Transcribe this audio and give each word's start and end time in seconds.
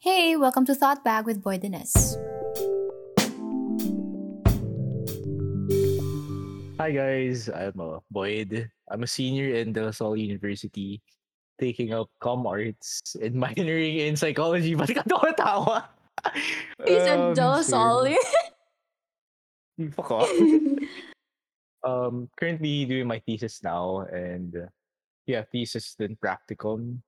Hey, 0.00 0.36
welcome 0.36 0.64
to 0.66 0.76
Thought 0.78 1.02
Bag 1.02 1.26
with 1.26 1.42
Boid 1.42 1.66
Ines. 1.66 2.14
Hi 6.78 6.94
guys, 6.94 7.50
I'm 7.50 7.74
uh, 7.74 7.98
Boid. 8.06 8.70
I'm 8.86 9.02
a 9.02 9.10
senior 9.10 9.58
in 9.58 9.72
De 9.72 9.82
La 9.82 9.90
Salle 9.90 10.14
University, 10.14 11.02
taking 11.58 11.92
up 11.92 12.14
com 12.22 12.46
arts 12.46 13.02
and 13.18 13.34
minoring 13.42 14.06
in 14.06 14.14
psychology. 14.14 14.78
Ba't 14.78 14.94
ka 14.94 15.02
tawa? 15.34 15.90
He 16.86 16.94
said 17.02 17.34
De 17.34 17.42
La 17.42 17.62
Salle. 17.66 18.14
Fuck 19.98 20.10
off. 20.14 20.30
um, 21.82 22.30
currently 22.38 22.86
doing 22.86 23.08
my 23.10 23.18
thesis 23.18 23.66
now, 23.66 24.06
and 24.14 24.54
uh, 24.62 24.70
yeah, 25.26 25.42
thesis 25.50 25.98
then 25.98 26.14
practicum. 26.22 27.02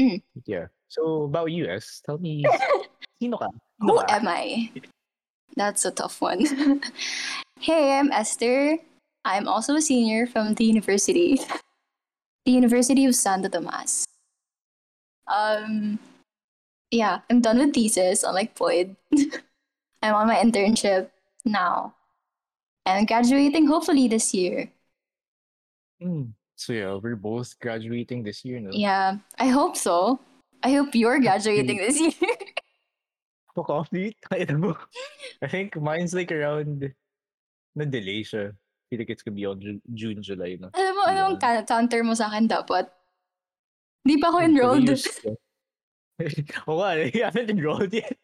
Mm. 0.00 0.24
Yeah. 0.48 0.72
So 0.90 1.22
about 1.30 1.54
you, 1.54 1.70
Es, 1.70 2.02
tell 2.04 2.18
me, 2.18 2.42
sino 3.22 3.38
ka? 3.38 3.46
Sino 3.78 3.94
Who 3.94 4.02
am 4.10 4.26
I? 4.26 4.74
That's 5.54 5.86
a 5.86 5.94
tough 5.94 6.20
one. 6.20 6.42
hey, 7.60 7.94
I'm 7.94 8.10
Esther. 8.10 8.76
I'm 9.24 9.46
also 9.46 9.76
a 9.76 9.82
senior 9.82 10.26
from 10.26 10.54
the 10.54 10.64
university, 10.64 11.38
the 12.44 12.50
University 12.50 13.06
of 13.06 13.14
Santo 13.14 13.48
Tomas. 13.48 14.02
Um, 15.30 16.00
yeah, 16.90 17.22
I'm 17.30 17.40
done 17.40 17.58
with 17.58 17.72
thesis, 17.72 18.24
unlike 18.26 18.58
Boid. 18.58 18.96
I'm 20.02 20.14
on 20.14 20.26
my 20.26 20.42
internship 20.42 21.10
now. 21.44 21.94
And 22.84 22.98
I'm 22.98 23.06
graduating 23.06 23.68
hopefully 23.68 24.08
this 24.08 24.34
year. 24.34 24.72
Hmm. 26.02 26.34
So 26.56 26.72
yeah, 26.72 26.98
we're 26.98 27.14
both 27.14 27.54
graduating 27.60 28.24
this 28.24 28.44
year, 28.44 28.58
no? 28.58 28.70
Yeah, 28.72 29.18
I 29.38 29.46
hope 29.54 29.76
so. 29.76 30.18
I 30.62 30.72
hope 30.72 30.94
you're 30.94 31.20
graduating 31.20 31.78
this 31.78 31.98
year. 32.00 32.12
Fuck 33.54 33.70
off, 33.70 33.90
dude. 33.90 34.14
I 34.30 35.48
think 35.48 35.76
mine's 35.80 36.14
like 36.14 36.30
around 36.30 36.92
na-delay 37.74 38.22
siya. 38.22 38.52
feel 38.90 38.98
like 38.98 39.10
it's 39.10 39.22
gonna 39.22 39.34
be 39.38 39.46
on 39.46 39.60
Ju- 39.60 39.82
June, 39.94 40.18
July 40.22 40.58
na. 40.58 40.68
Alam 40.74 40.94
mo, 40.98 41.02
anong 41.06 41.34
Yeah. 41.38 41.62
counter 41.62 42.02
mo 42.02 42.14
sa 42.18 42.26
akin 42.26 42.50
dapat? 42.50 42.90
Di 44.02 44.18
pa 44.18 44.34
ako 44.34 44.38
enrolled. 44.42 44.82
two 44.82 44.98
years 44.98 45.06
ko. 45.22 45.30
Oo 46.68 46.82
nga, 46.82 46.98
eh, 46.98 47.14
I 47.14 47.30
haven't 47.30 47.48
enrolled 47.54 47.94
yet. 47.94 48.18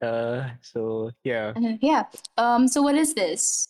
uh, 0.00 0.54
so 0.62 1.10
yeah. 1.26 1.52
Uh, 1.58 1.76
yeah. 1.82 2.06
Um. 2.38 2.68
So 2.70 2.80
what 2.82 2.94
is 2.94 3.12
this? 3.12 3.66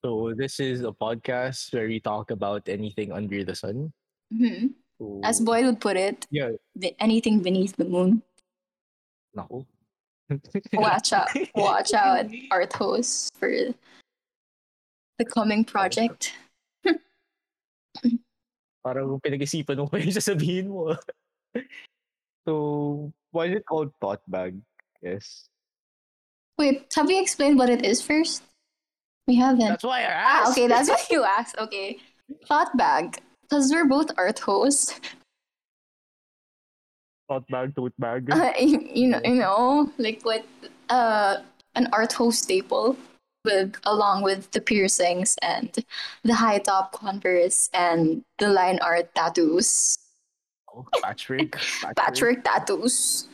So 0.00 0.32
this 0.32 0.56
is 0.58 0.80
a 0.80 0.96
podcast 0.96 1.68
where 1.76 1.84
we 1.84 2.00
talk 2.00 2.32
about 2.32 2.64
anything 2.68 3.12
under 3.12 3.44
the 3.44 3.52
sun. 3.54 3.92
Mhm. 4.32 4.74
So, 4.98 5.20
As 5.24 5.40
Boid 5.40 5.64
would 5.64 5.80
put 5.80 5.96
it, 5.96 6.26
Yeah. 6.30 6.50
anything 6.98 7.40
beneath 7.42 7.76
the 7.76 7.84
moon. 7.84 8.22
Naku. 9.34 9.64
Watch 10.74 11.12
out! 11.12 11.28
Watch 11.54 11.92
out, 11.94 12.26
art 12.50 12.72
host 12.72 13.34
for 13.34 13.50
the 15.18 15.24
coming 15.26 15.64
project. 15.64 16.32
Parang 18.86 19.20
pinag-isipan 19.20 19.76
mo 19.76 19.86
pa 19.90 19.98
yung 19.98 20.14
sasabihin 20.14 20.70
mo. 20.70 20.94
so, 22.46 23.12
why 23.34 23.46
is 23.50 23.58
it 23.58 23.66
called 23.66 23.90
thought 24.00 24.22
bag? 24.30 24.56
Yes. 25.02 25.50
Wait, 26.56 26.86
have 26.94 27.08
we 27.08 27.18
explained 27.18 27.58
what 27.58 27.68
it 27.68 27.84
is 27.84 28.00
first? 28.00 28.44
We 29.26 29.36
haven't. 29.36 29.68
That's 29.68 29.84
why 29.84 30.04
I 30.06 30.12
Ah, 30.12 30.40
asked. 30.44 30.52
okay, 30.56 30.66
that's 30.68 30.88
what 30.88 31.02
you 31.10 31.24
asked. 31.24 31.56
Okay, 31.58 31.98
thought 32.46 32.70
bag. 32.76 33.18
Because 33.50 33.72
we're 33.72 33.84
both 33.86 34.10
art 34.16 34.38
hosts. 34.38 34.94
thought 37.28 37.46
bag, 37.48 37.74
tote 37.74 37.92
bag. 37.98 38.30
Uh, 38.32 38.52
you, 38.58 38.78
you 38.94 39.08
know, 39.08 39.20
you 39.24 39.34
know, 39.34 39.90
like 39.98 40.22
what 40.24 40.44
uh 40.88 41.38
an 41.74 41.88
art 41.92 42.12
hoe 42.12 42.30
staple 42.30 42.96
with 43.44 43.74
along 43.84 44.22
with 44.22 44.50
the 44.50 44.60
piercings 44.60 45.36
and 45.42 45.84
the 46.24 46.34
high 46.34 46.58
top 46.58 46.92
converse 46.92 47.70
and 47.72 48.22
the 48.38 48.48
line 48.48 48.78
art 48.82 49.14
tattoos, 49.14 49.96
Oh, 50.74 50.84
Patrick 51.02 51.56
patchwork 51.96 52.42
tattoos. 52.44 53.26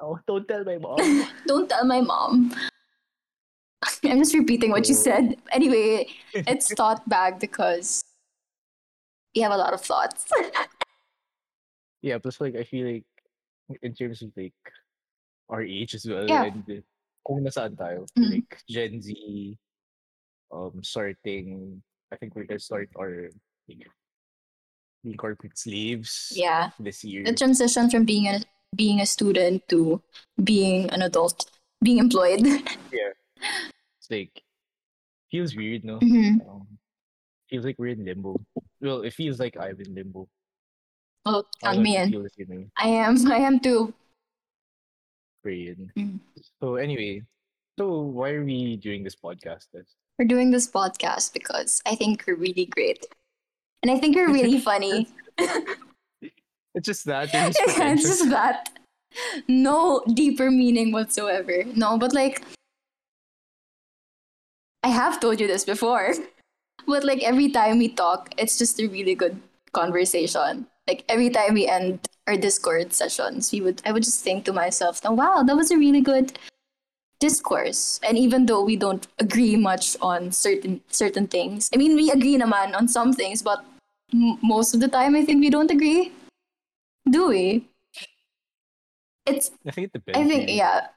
Oh, 0.00 0.18
don't 0.26 0.46
tell 0.48 0.64
my 0.64 0.76
mom. 0.78 1.26
Don't 1.46 1.68
tell 1.68 1.84
my 1.84 2.00
mom. 2.00 2.52
I'm 4.04 4.18
just 4.20 4.32
repeating 4.34 4.70
what 4.70 4.88
you 4.88 4.94
Oh. 4.94 4.98
said. 5.04 5.36
Anyway, 5.52 6.08
it's 6.32 6.72
thought 6.72 7.06
bag 7.08 7.40
because 7.40 8.03
you 9.34 9.42
have 9.42 9.52
a 9.52 9.56
lot 9.56 9.74
of 9.74 9.80
thoughts. 9.80 10.26
yeah, 12.02 12.18
plus 12.18 12.40
like 12.40 12.56
I 12.56 12.64
feel 12.64 12.86
like 12.86 13.04
in 13.82 13.94
terms 13.94 14.22
of 14.22 14.30
like 14.36 14.54
our 15.50 15.62
age 15.62 15.94
as 15.94 16.06
well 16.06 16.26
Yeah. 16.26 16.44
and 16.48 16.82
kung 17.26 17.40
nasaan 17.44 17.76
tayo, 17.76 18.06
Mm. 18.16 18.30
like 18.40 18.62
Gen 18.68 19.00
Z, 19.00 19.10
um, 20.52 20.80
starting, 20.84 21.82
I 22.12 22.16
think 22.16 22.36
we're 22.36 22.44
gonna 22.48 22.60
start 22.60 22.88
our 22.96 23.28
like, 23.68 23.88
being 25.02 25.16
corporate 25.16 25.56
slaves 25.58 26.32
yeah, 26.36 26.70
this 26.78 27.04
year. 27.04 27.24
the 27.24 27.34
transition 27.34 27.90
from 27.90 28.04
being 28.04 28.28
a 28.28 28.40
being 28.76 29.00
a 29.00 29.06
student 29.06 29.62
to 29.70 30.02
being 30.42 30.90
an 30.90 31.02
adult, 31.02 31.48
being 31.82 31.98
employed. 31.98 32.42
Yeah. 32.94 33.12
It's 34.00 34.08
like 34.10 34.32
feels 35.30 35.56
weird, 35.56 35.84
no? 35.84 35.98
Mhm. 36.00 36.40
Um, 36.46 36.78
feels 37.48 37.64
like 37.64 37.76
we're 37.78 37.88
in 37.88 38.04
limbo. 38.04 38.40
Well, 38.80 39.02
it 39.02 39.12
feels 39.12 39.38
like 39.38 39.56
I'm 39.58 39.76
in 39.80 39.94
limbo. 39.94 40.28
Well, 41.24 41.46
I 41.62 41.66
count 41.66 41.82
me 41.82 41.96
in. 41.96 42.10
feel 42.10 42.22
the 42.22 42.30
same 42.30 42.48
way. 42.48 42.66
I 42.76 42.88
am. 42.88 43.16
I 43.32 43.38
am 43.38 43.60
too. 43.60 43.94
Korean. 45.42 45.90
Mm. 45.96 46.18
So 46.60 46.76
anyway, 46.76 47.22
so 47.78 48.00
why 48.00 48.30
are 48.30 48.44
we 48.44 48.76
doing 48.76 49.02
this 49.04 49.16
podcast? 49.16 49.66
Then? 49.72 49.84
We're 50.18 50.26
doing 50.26 50.50
this 50.50 50.70
podcast 50.70 51.32
because 51.32 51.82
I 51.86 51.94
think 51.94 52.24
we're 52.26 52.36
really 52.36 52.66
great, 52.66 53.06
and 53.82 53.90
I 53.90 53.98
think 53.98 54.16
we're 54.16 54.32
really 54.38 54.60
funny. 54.60 55.08
It's 56.74 56.86
just 56.86 57.04
that. 57.06 57.30
just 57.30 57.58
it's 57.78 58.02
just 58.02 58.30
that. 58.30 58.68
No 59.46 60.02
deeper 60.12 60.50
meaning 60.50 60.90
whatsoever. 60.92 61.64
No, 61.74 61.96
but 61.98 62.12
like, 62.12 62.42
I 64.82 64.88
have 64.88 65.20
told 65.20 65.40
you 65.40 65.46
this 65.46 65.64
before, 65.64 66.14
but 66.86 67.04
like 67.04 67.22
every 67.22 67.50
time 67.50 67.78
we 67.78 67.88
talk, 67.88 68.34
it's 68.38 68.58
just 68.58 68.80
a 68.80 68.86
really 68.88 69.14
good 69.14 69.40
conversation. 69.72 70.66
Like 70.86 71.04
every 71.08 71.30
time 71.30 71.54
we 71.54 71.66
end 71.66 72.00
our 72.26 72.36
Discord 72.36 72.92
sessions, 72.92 73.52
we 73.52 73.60
would 73.60 73.82
I 73.84 73.92
would 73.92 74.02
just 74.02 74.22
think 74.22 74.44
to 74.46 74.52
myself, 74.52 75.00
"Oh 75.04 75.12
wow, 75.12 75.42
that 75.42 75.56
was 75.56 75.70
a 75.70 75.78
really 75.78 76.00
good 76.00 76.38
discourse." 77.20 78.00
And 78.04 78.18
even 78.18 78.46
though 78.46 78.62
we 78.62 78.76
don't 78.76 79.06
agree 79.18 79.56
much 79.56 79.96
on 80.00 80.32
certain 80.32 80.80
certain 80.88 81.26
things, 81.26 81.70
I 81.72 81.76
mean, 81.76 81.96
we 81.96 82.10
agree 82.10 82.36
naman 82.36 82.76
on 82.76 82.88
some 82.88 83.12
things, 83.12 83.40
but 83.42 83.64
m- 84.12 84.38
most 84.42 84.74
of 84.74 84.80
the 84.80 84.88
time, 84.88 85.16
I 85.16 85.24
think 85.24 85.40
we 85.40 85.50
don't 85.50 85.70
agree. 85.70 86.12
Do 87.08 87.28
we? 87.28 87.68
It's 89.26 89.50
I 89.66 89.70
think 89.72 89.88
it 89.88 89.92
depends. 89.96 90.20
I 90.20 90.28
think 90.28 90.50
yeah, 90.52 90.88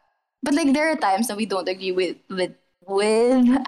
but 0.43 0.53
like 0.53 0.73
there 0.73 0.91
are 0.91 0.99
times 0.99 1.27
that 1.31 1.37
we 1.37 1.45
don't 1.47 1.67
agree 1.67 1.91
with 1.95 2.17
with 2.29 2.51
with. 2.83 3.63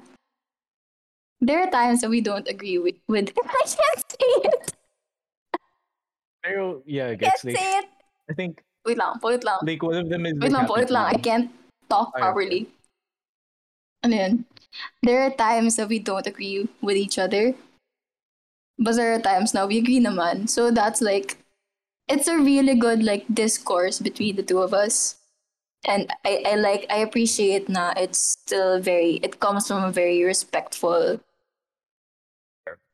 There 1.42 1.64
are 1.64 1.72
times 1.72 2.02
that 2.02 2.10
we 2.10 2.22
don't 2.22 2.48
agree 2.48 2.78
with 2.78 2.96
with. 3.08 3.32
I 3.44 3.64
can't 3.64 4.04
say 4.12 4.32
it. 4.44 4.74
Pero 6.44 6.84
yeah, 6.86 7.08
I 7.12 7.16
guess 7.16 7.42
can't 7.42 7.56
like 7.56 7.58
say 7.58 7.70
it. 7.80 7.88
I 8.30 8.34
think 8.34 8.64
Wait 8.86 8.98
lang, 8.98 9.20
pulit 9.20 9.44
lang. 9.44 9.60
like 9.64 9.84
one 9.84 9.96
of 9.96 10.10
them 10.10 10.26
is 10.26 10.40
Wait 10.40 10.52
lang, 10.52 10.68
lang. 10.68 11.06
I 11.06 11.18
can't 11.20 11.52
talk 11.90 12.16
properly. 12.16 12.68
Ano 14.04 14.16
yun? 14.16 14.34
There 15.04 15.22
are 15.22 15.32
times 15.32 15.76
that 15.76 15.90
we 15.90 16.00
don't 16.00 16.28
agree 16.28 16.68
with 16.82 16.96
each 16.96 17.20
other. 17.20 17.56
But 18.80 18.96
there 18.96 19.14
are 19.14 19.20
times 19.20 19.54
now 19.54 19.68
we 19.68 19.78
agree 19.78 20.00
naman. 20.00 20.48
So 20.48 20.72
that's 20.72 21.02
like, 21.02 21.38
it's 22.08 22.28
a 22.28 22.40
really 22.40 22.76
good 22.76 23.04
like 23.04 23.28
discourse 23.28 24.00
between 24.00 24.38
the 24.38 24.44
two 24.44 24.60
of 24.60 24.74
us. 24.74 25.20
And 25.86 26.12
I, 26.24 26.44
I 26.46 26.56
like, 26.56 26.88
I 26.90 27.04
appreciate 27.04 27.68
na 27.68 27.94
it's 27.98 28.20
still 28.20 28.80
very, 28.80 29.20
it 29.22 29.40
comes 29.40 29.68
from 29.68 29.84
a 29.84 29.92
very 29.92 30.24
respectful 30.24 31.20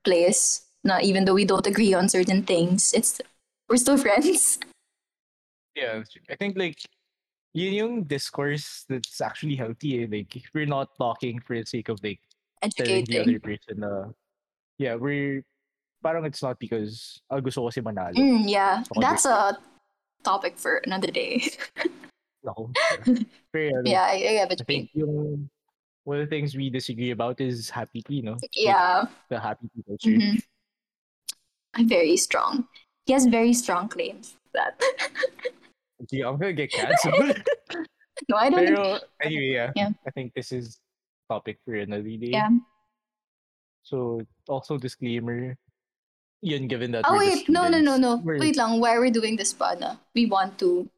place. 0.05 0.61
Na 0.85 0.99
even 1.01 1.25
though 1.25 1.33
we 1.33 1.45
don't 1.45 1.65
agree 1.65 1.93
on 1.97 2.07
certain 2.07 2.43
things, 2.45 2.93
it's, 2.93 3.19
we're 3.67 3.81
still 3.81 3.97
friends. 3.97 4.59
Yeah. 5.75 6.03
I 6.29 6.35
think 6.37 6.55
like 6.55 6.77
yun 7.55 7.73
yung 7.73 7.93
discourse 8.03 8.85
that's 8.87 9.19
actually 9.19 9.55
healthy. 9.55 10.03
Eh. 10.03 10.07
Like 10.11 10.29
we're 10.53 10.69
not 10.69 10.93
talking 10.97 11.39
for 11.39 11.57
the 11.57 11.65
sake 11.65 11.89
of 11.89 11.99
like 12.03 12.19
telling 12.77 13.05
the 13.05 13.19
other 13.19 13.39
person 13.39 13.81
na 13.81 14.11
yeah, 14.77 14.95
we're 14.95 15.43
parang 16.03 16.25
it's 16.25 16.43
not 16.43 16.59
because 16.59 17.21
ah, 17.31 17.39
gusto 17.39 17.65
ko 17.65 17.69
si 17.71 17.81
manalo. 17.81 18.13
Mm, 18.13 18.45
yeah, 18.45 18.83
So, 18.83 19.01
that's 19.01 19.25
a 19.25 19.57
topic 20.23 20.57
for 20.57 20.83
another 20.85 21.09
day. 21.09 21.47
Pero 22.45 23.81
yeah, 23.81 23.81
yeah, 23.89 24.05
I, 24.05 24.15
I 24.21 24.33
get 24.43 24.49
what 24.53 24.61
I 24.61 24.65
think 24.69 24.93
yung 24.93 25.49
one 26.05 26.21
of 26.21 26.29
the 26.29 26.29
things 26.29 26.55
we 26.55 26.69
disagree 26.69 27.11
about 27.11 27.41
is 27.41 27.69
happy 27.69 28.01
tea, 28.01 28.21
no? 28.21 28.37
Yeah, 28.53 29.05
the 29.29 29.39
happy 29.41 29.67
tea 29.73 29.83
culture. 29.83 30.09
mhm. 30.15 30.37
I'm 31.75 31.89
very 31.89 32.15
strong. 32.15 32.69
he 33.05 33.13
has 33.13 33.25
very 33.29 33.53
strong 33.53 33.85
claims 33.89 34.37
that. 34.53 34.79
Gee, 36.09 36.21
I'm 36.21 36.37
gonna 36.37 36.53
get 36.53 36.71
canceled. 36.71 37.41
no, 38.29 38.37
I 38.37 38.49
don't. 38.49 38.65
Pero 38.65 38.99
anyway, 39.21 39.51
yeah, 39.53 39.69
Yeah. 39.75 39.89
I 40.07 40.11
think 40.11 40.33
this 40.33 40.51
is 40.51 40.79
topic 41.29 41.59
for 41.65 41.75
another 41.75 42.15
day. 42.17 42.33
yeah. 42.33 42.49
So 43.83 44.21
also 44.49 44.77
disclaimer. 44.77 45.57
Yun, 46.41 46.67
given 46.67 46.91
that. 46.93 47.05
Oh 47.07 47.17
wait, 47.17 47.49
no, 47.49 47.67
no, 47.69 47.81
no, 47.81 47.97
no. 47.97 48.21
Wait 48.25 48.55
lang. 48.57 48.79
Why 48.81 48.93
are 48.97 49.01
we're 49.01 49.13
doing 49.13 49.37
this 49.37 49.53
pa 49.53 49.73
na? 49.77 49.97
We 50.13 50.25
want 50.25 50.57
to. 50.61 50.89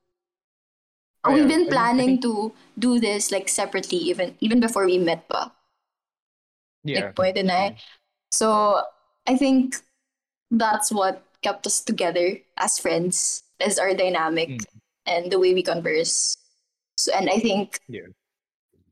Oh, 1.28 1.34
We've 1.34 1.48
been 1.48 1.68
I 1.68 1.70
mean, 1.70 1.74
I 1.74 1.76
planning 1.76 2.22
to 2.22 2.54
do 2.80 3.00
this 3.00 3.32
like 3.32 3.50
separately, 3.50 3.98
even 3.98 4.36
even 4.40 4.60
before 4.60 4.86
we 4.86 4.98
met 4.98 5.28
pa. 5.30 5.52
Yeah. 6.84 7.12
Like 7.12 7.16
Boid 7.16 7.40
and 7.40 7.52
I. 7.52 7.76
So 8.32 8.82
I 9.28 9.36
think 9.38 9.76
that's 10.52 10.92
what 10.92 11.24
kept 11.42 11.68
us 11.68 11.82
together 11.84 12.40
as 12.58 12.80
friends, 12.80 13.44
is 13.60 13.78
our 13.80 13.94
dynamic 13.94 14.50
Mm. 14.50 14.66
and 15.06 15.32
the 15.32 15.40
way 15.40 15.54
we 15.54 15.64
converse. 15.64 16.38
So 16.98 17.12
and 17.14 17.30
I 17.30 17.40
think 17.40 17.80
Yeah. 17.88 18.08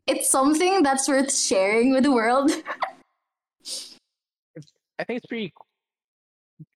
it's 0.07 0.29
something 0.29 0.83
that's 0.83 1.07
worth 1.07 1.33
sharing 1.33 1.91
with 1.91 2.03
the 2.03 2.11
world. 2.11 2.51
I 4.99 5.03
think 5.03 5.17
it's 5.19 5.27
pretty. 5.27 5.53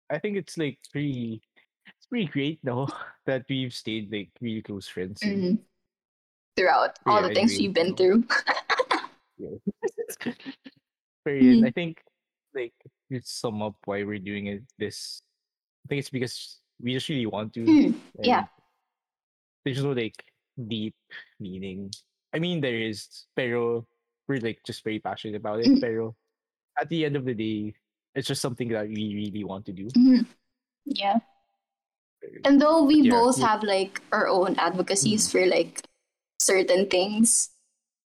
I 0.09 0.19
think 0.19 0.37
it's 0.37 0.57
like 0.57 0.79
pretty. 0.91 1.41
Pretty 2.09 2.25
great 2.27 2.59
though 2.63 2.87
that 3.25 3.45
we've 3.49 3.73
stayed 3.73 4.11
like 4.11 4.29
really 4.41 4.61
close 4.61 4.87
friends. 4.87 5.21
Mhm. 5.21 5.59
Throughout 6.57 6.97
all 7.05 7.21
Yeah, 7.21 7.27
the 7.29 7.33
things 7.35 7.57
we've 7.57 7.73
been 7.73 7.95
through. 7.95 8.23
Period. 11.25 11.63
Mhm. 11.63 11.67
I 11.67 11.71
think 11.71 12.01
like 12.53 12.73
to 13.11 13.21
sum 13.21 13.61
up 13.61 13.75
why 13.85 14.03
we're 14.03 14.19
doing 14.19 14.47
it 14.47 14.63
this 14.77 15.21
I 15.85 15.87
think 15.89 15.99
it's 15.99 16.09
because 16.09 16.59
we 16.81 16.93
just 16.93 17.09
really 17.09 17.25
want 17.25 17.53
to. 17.53 17.63
Mm, 17.63 17.93
yeah. 18.23 18.45
There's 19.63 19.83
no 19.83 19.91
like 19.91 20.17
deep 20.57 20.95
meaning. 21.39 21.91
I 22.33 22.39
mean 22.39 22.61
there 22.61 22.75
is, 22.77 23.25
pero 23.35 23.85
we're 24.27 24.41
like 24.41 24.59
just 24.65 24.83
very 24.83 24.99
passionate 24.99 25.37
about 25.37 25.59
it. 25.61 25.67
Mm. 25.67 25.81
Pero 25.81 26.15
at 26.79 26.89
the 26.89 27.05
end 27.05 27.15
of 27.15 27.25
the 27.25 27.33
day, 27.33 27.73
it's 28.15 28.27
just 28.27 28.41
something 28.41 28.69
that 28.69 28.87
we 28.87 29.13
really 29.15 29.43
want 29.43 29.65
to 29.67 29.73
do. 29.73 29.87
Mhm. 29.93 30.25
Yeah. 30.85 31.19
And 32.43 32.61
though 32.61 32.83
we 32.83 33.03
Yeah, 33.03 33.11
both 33.11 33.39
have 33.39 33.63
like 33.63 34.01
our 34.11 34.27
own 34.27 34.55
advocacies 34.57 35.31
for 35.31 35.45
like 35.45 35.83
certain 36.39 36.87
things, 36.87 37.49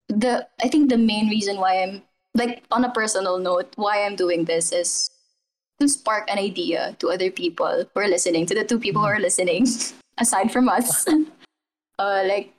the 0.08 0.46
I 0.62 0.68
think 0.68 0.90
the 0.90 0.98
main 0.98 1.28
reason 1.28 1.58
why 1.58 1.82
I'm 1.82 2.02
like 2.34 2.64
on 2.70 2.84
a 2.84 2.90
personal 2.92 3.38
note, 3.38 3.72
why 3.76 4.04
I'm 4.04 4.16
doing 4.16 4.44
this 4.44 4.72
is 4.72 5.10
to 5.80 5.88
spark 5.88 6.30
an 6.30 6.38
idea 6.38 6.96
to 7.00 7.10
other 7.10 7.30
people 7.30 7.84
who 7.94 8.00
are 8.00 8.08
listening, 8.08 8.46
to 8.46 8.54
the 8.54 8.64
two 8.64 8.78
people 8.78 9.02
who 9.02 9.08
are 9.08 9.20
listening, 9.20 9.66
aside 10.18 10.52
from 10.52 10.68
us. 10.68 11.06
uh 11.98 12.22
like 12.26 12.54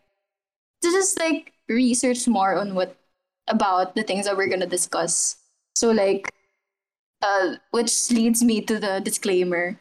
to 0.84 0.92
just 0.92 1.20
like 1.20 1.54
research 1.70 2.28
more 2.28 2.56
on 2.56 2.76
what 2.76 2.96
about 3.48 3.96
the 3.96 4.04
things 4.04 4.26
that 4.26 4.38
we're 4.38 4.50
gonna 4.50 4.68
discuss. 4.68 5.38
So 5.76 5.92
like 5.92 6.32
uh 7.22 7.56
which 7.72 8.12
leads 8.12 8.44
me 8.44 8.62
to 8.62 8.80
the 8.80 9.00
disclaimer 9.02 9.80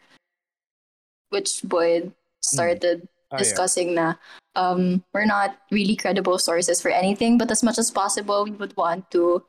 which 1.31 1.63
Boid 1.67 2.13
started 2.43 3.09
Ah, 3.31 3.39
yeah. 3.39 3.47
discussing 3.47 3.95
na 3.95 4.15
um, 4.59 5.05
we're 5.15 5.25
not 5.25 5.55
really 5.71 5.95
credible 5.95 6.35
sources 6.39 6.83
for 6.83 6.91
anything, 6.91 7.39
but 7.39 7.51
as 7.51 7.63
much 7.63 7.79
as 7.79 7.91
possible, 7.91 8.43
we 8.43 8.51
would 8.51 8.75
want 8.77 9.07
to 9.15 9.43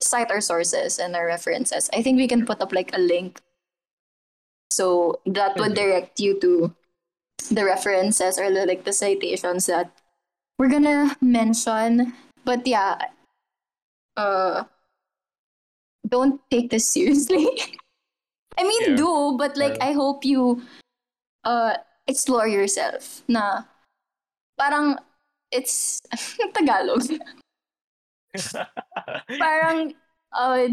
cite 0.00 0.30
our 0.32 0.40
sources 0.40 0.98
and 0.98 1.12
our 1.14 1.26
references. 1.28 1.90
I 1.92 2.00
think 2.00 2.16
we 2.16 2.28
can 2.28 2.48
put 2.48 2.60
up 2.64 2.72
like 2.72 2.96
a 2.96 3.00
link 3.00 3.40
so 4.72 5.20
that 5.28 5.56
would 5.60 5.72
Mhm. 5.72 5.80
direct 5.84 6.20
you 6.20 6.40
to 6.40 6.72
the 7.52 7.64
references 7.64 8.40
or 8.40 8.48
the, 8.50 8.64
like 8.64 8.84
the 8.88 8.92
citations 8.92 9.68
that 9.68 9.92
we're 10.58 10.72
gonna 10.72 11.16
mention. 11.20 12.16
But 12.44 12.64
yeah, 12.66 12.96
uh, 14.16 14.64
don't 16.08 16.40
take 16.50 16.70
this 16.70 16.88
seriously. 16.96 17.48
I 18.56 18.64
mean, 18.64 18.96
Yeah. 18.96 18.96
do, 18.96 19.36
but 19.36 19.56
like, 19.60 19.76
Yeah. 19.76 19.88
I 19.88 19.92
hope 19.92 20.24
you 20.24 20.64
uh, 21.46 21.78
explore 22.10 22.50
yourself 22.50 23.22
na 23.30 23.64
parang 24.58 24.98
it's 25.54 26.02
Tagalog. 26.58 27.06
parang 29.40 29.94
uh, 30.34 30.68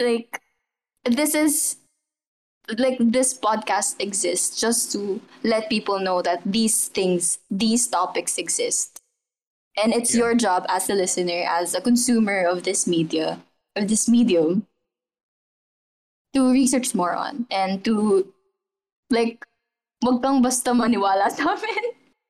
like 0.00 0.40
this 1.04 1.34
is 1.34 1.76
like 2.78 2.96
this 2.98 3.36
podcast 3.36 4.00
exists 4.00 4.56
just 4.58 4.90
to 4.92 5.20
let 5.44 5.68
people 5.68 6.00
know 6.00 6.22
that 6.22 6.40
these 6.46 6.88
things 6.88 7.38
these 7.50 7.86
topics 7.88 8.38
exist 8.38 9.00
and 9.76 9.92
it's 9.92 10.14
Yeah. 10.14 10.24
your 10.24 10.34
job 10.34 10.64
as 10.68 10.88
a 10.88 10.94
listener 10.96 11.44
as 11.44 11.74
a 11.74 11.82
consumer 11.84 12.46
of 12.48 12.62
this 12.64 12.86
media 12.88 13.36
of 13.76 13.88
this 13.88 14.08
medium 14.08 14.64
to 16.32 16.50
research 16.50 16.94
more 16.94 17.12
on 17.14 17.46
and 17.50 17.84
to 17.84 18.32
like 19.10 19.44
wag 20.04 20.20
kang 20.20 20.44
basta 20.44 20.70
maniwala 20.76 21.32
sa 21.32 21.56
amin 21.56 21.84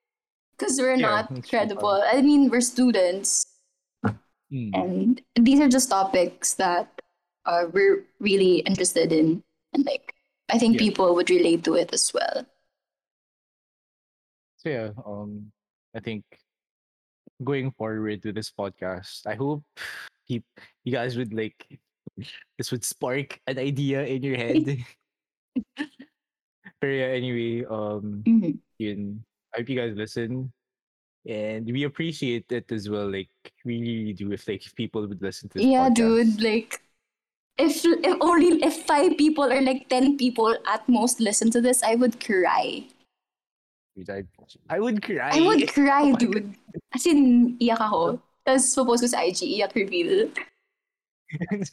because 0.55 0.79
we're 0.79 0.95
Yeah, 0.95 1.27
not 1.27 1.27
credible 1.51 1.99
i 2.07 2.23
mean 2.23 2.47
we're 2.49 2.65
students 2.65 3.45
Mm. 4.53 4.71
and 4.77 5.21
these 5.35 5.59
are 5.59 5.67
just 5.73 5.91
topics 5.91 6.55
that 6.61 6.87
uh, 7.49 7.65
we're 7.73 8.07
really 8.21 8.61
interested 8.69 9.11
in 9.11 9.43
and 9.75 9.83
like 9.83 10.15
i 10.53 10.61
think 10.61 10.79
Yeah. 10.79 10.87
people 10.87 11.11
would 11.17 11.27
relate 11.33 11.65
to 11.67 11.75
it 11.75 11.91
as 11.91 12.13
well 12.15 12.47
So 14.65 14.73
yeah, 14.73 14.91
um, 15.05 15.53
I 15.93 16.01
think 16.01 16.25
going 17.45 17.69
forward 17.77 18.25
with 18.25 18.35
this 18.35 18.49
podcast, 18.49 19.29
I 19.29 19.37
hope 19.37 19.61
keep 20.25 20.45
you 20.85 20.93
guys 20.93 21.21
would 21.21 21.37
like 21.37 21.57
this 22.57 22.73
would 22.73 22.81
spark 22.85 23.37
an 23.45 23.59
idea 23.61 24.09
in 24.09 24.25
your 24.25 24.41
head. 24.41 24.65
but 26.81 26.89
yeah, 26.89 27.11
anyway, 27.15 27.65
um, 27.67 28.23
Mhm. 28.27 28.59
yun, 28.79 29.25
I 29.55 29.61
hope 29.61 29.69
you 29.69 29.77
guys 29.79 29.95
listen, 29.95 30.53
and 31.25 31.65
we 31.65 31.85
appreciate 31.85 32.51
it 32.51 32.71
as 32.73 32.89
well. 32.91 33.09
Like, 33.09 33.31
we 33.65 33.81
really 33.81 34.13
do 34.13 34.33
if 34.33 34.47
like 34.47 34.63
people 34.75 35.07
would 35.07 35.23
listen 35.23 35.49
to 35.53 35.59
this. 35.59 35.65
yeah 35.67 35.89
podcast. 35.89 35.97
dude 35.97 36.35
like 36.43 36.71
if 37.57 37.81
if 37.87 38.15
only 38.21 38.59
if 38.67 38.83
five 38.85 39.17
people 39.17 39.47
or 39.47 39.61
like 39.63 39.87
10 39.89 40.19
people 40.19 40.53
at 40.67 40.83
most 40.91 41.23
listen 41.23 41.49
to 41.55 41.63
this 41.63 41.87
i 41.87 41.95
would 41.95 42.19
cry 42.19 42.83
Dude, 43.95 44.11
I, 44.11 44.27
I 44.69 44.83
would 44.83 44.99
cry. 45.01 45.31
i 45.33 45.39
would 45.41 45.63
cry 45.77 46.11
Oh 46.11 46.19
dude 46.19 46.51
as 46.91 47.07
in 47.07 47.55
iyak 47.63 47.79
ako 47.79 48.19
tapos 48.43 48.75
popost 48.75 49.07
ko 49.07 49.09
sa 49.15 49.23
IG 49.23 49.47
iyak 49.55 49.71
reveal 49.79 50.29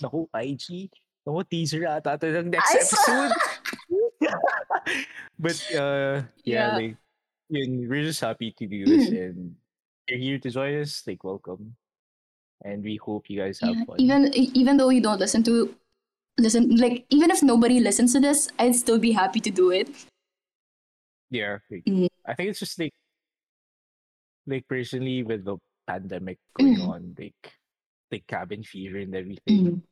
Naku, 0.00 0.30
IG. 0.32 0.88
Naku, 1.26 1.40
teaser 1.50 1.84
ata 1.90 2.16
ito 2.16 2.26
ng 2.30 2.48
next 2.54 2.72
I 2.72 2.78
episode. 2.80 3.32
but 5.38 5.56
uh 5.74 6.22
yeah, 6.44 6.68
Yeah. 6.72 6.76
like 6.76 6.96
yun, 7.48 7.88
we're 7.88 8.04
just 8.04 8.20
happy 8.20 8.52
to 8.58 8.66
do 8.66 8.84
this 8.86 9.08
and 9.24 9.56
you're 10.08 10.18
here 10.18 10.38
to 10.38 10.50
join 10.50 10.80
us, 10.80 11.02
like 11.06 11.22
welcome. 11.24 11.76
And 12.64 12.84
we 12.84 12.96
hope 12.96 13.30
you 13.30 13.40
guys 13.40 13.58
have 13.60 13.74
Yeah, 13.74 13.84
fun. 13.84 13.96
even 14.00 14.20
even 14.34 14.76
though 14.76 14.90
you 14.90 15.00
don't 15.00 15.18
listen 15.18 15.42
to 15.44 15.74
listen 16.38 16.76
like 16.76 17.04
even 17.10 17.30
if 17.30 17.42
nobody 17.42 17.80
listens 17.80 18.12
to 18.14 18.20
this 18.20 18.48
i'd 18.60 18.74
still 18.74 18.98
be 18.98 19.12
happy 19.12 19.40
to 19.40 19.50
do 19.50 19.70
it 19.72 19.90
yeah. 21.30 21.58
like, 21.70 21.84
Mm. 21.84 22.08
I 22.26 22.32
think 22.34 22.48
it's 22.50 22.58
just 22.60 22.78
like 22.78 22.92
like 24.46 24.66
personally 24.68 25.22
with 25.22 25.44
the 25.44 25.56
pandemic 25.86 26.38
going 26.58 26.76
Mm. 26.76 26.88
on, 26.88 27.00
like 27.18 27.52
like 28.10 28.26
cabin 28.26 28.62
fever 28.62 28.98
and 28.98 29.14
everything. 29.14 29.60
Mm. 29.78 29.82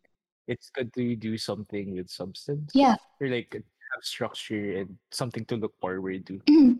It's 0.48 0.70
good 0.70 0.92
to 0.94 1.14
do 1.16 1.38
something 1.38 1.94
with 1.94 2.10
substance. 2.10 2.72
Yeah. 2.74 2.96
Or 3.20 3.28
like 3.28 3.54
have 3.94 4.04
structure 4.04 4.78
and 4.78 4.98
something 5.10 5.44
to 5.46 5.56
look 5.56 5.74
forward 5.80 6.26
to. 6.26 6.38
Mhm. 6.48 6.78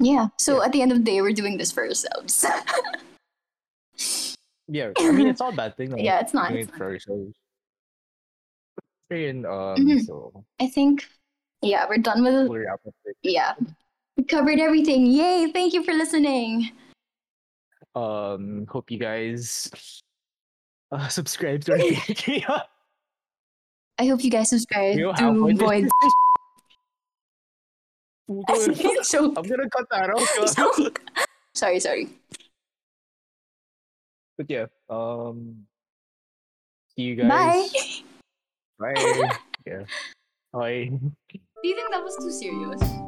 Yeah. 0.00 0.28
So 0.38 0.58
Yeah. 0.58 0.64
at 0.66 0.72
the 0.72 0.82
end 0.82 0.92
of 0.92 0.98
the 0.98 1.04
day, 1.04 1.20
we're 1.20 1.32
doing 1.32 1.56
this 1.58 1.72
for 1.72 1.86
ourselves. 1.86 2.44
Yeah, 4.70 4.92
I 4.98 5.12
mean 5.12 5.28
it's 5.28 5.40
not 5.44 5.54
a 5.54 5.56
bad 5.56 5.76
thing. 5.78 5.90
like, 5.92 6.02
Yeah, 6.04 6.20
it's 6.20 6.34
not, 6.34 6.50
doing 6.50 6.68
it's 6.68 6.72
it 6.72 6.76
for 6.76 6.92
ourselves. 6.92 7.32
Ayun, 9.10 9.48
um, 9.48 9.80
Mhm. 9.80 10.04
so 10.04 10.44
I 10.60 10.68
think, 10.68 11.08
yeah, 11.62 11.86
we're 11.88 11.96
done 12.04 12.22
with. 12.22 12.48
we'll 12.48 12.60
it. 13.06 13.16
Yeah, 13.22 13.54
we 14.18 14.24
covered 14.24 14.60
everything. 14.60 15.06
Yay! 15.06 15.50
Thank 15.52 15.72
you 15.72 15.82
for 15.82 15.94
listening. 15.94 16.68
Um, 17.96 18.66
hope 18.68 18.90
you 18.90 18.98
guys 19.00 19.70
uh, 20.92 21.08
subscribe 21.18 21.64
to 21.64 21.72
our 21.72 21.78
Patreon. 21.78 22.62
I 23.98 24.06
hope 24.06 24.22
you 24.22 24.30
guys 24.30 24.50
subscribe 24.50 24.96
to. 24.96 25.54
Void. 25.56 25.88
I'm 28.28 28.42
gonna 29.42 29.70
cut 29.70 29.86
that 29.90 30.10
out. 30.10 30.98
Sorry, 31.54 31.80
sorry. 31.80 32.08
But 34.36 34.48
yeah, 34.48 34.66
um, 34.88 35.64
see 36.94 37.02
you 37.02 37.16
guys. 37.16 37.28
Bye. 38.78 38.94
Bye. 38.94 39.36
yeah. 39.66 39.82
Okay. 40.54 40.90
Do 40.90 41.68
you 41.68 41.74
think 41.74 41.90
that 41.90 42.04
was 42.04 42.16
too 42.16 42.30
serious? 42.30 43.07